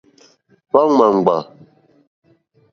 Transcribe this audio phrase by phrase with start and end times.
[0.69, 1.37] Hwá ǃma ŋɡbà.